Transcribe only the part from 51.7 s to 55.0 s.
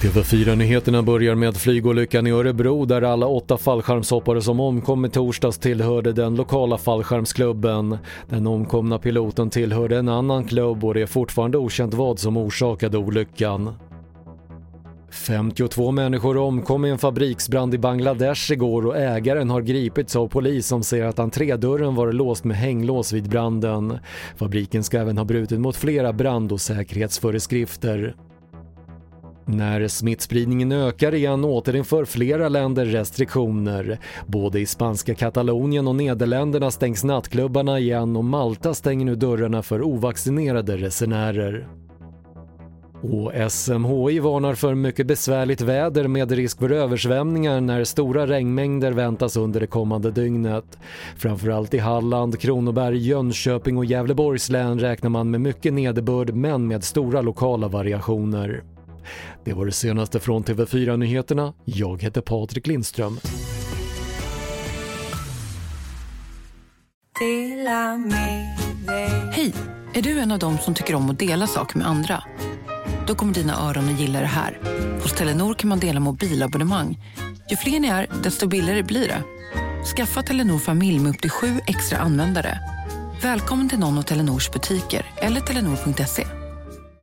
i Halland, Kronoberg, Jönköping och Gävleborgs län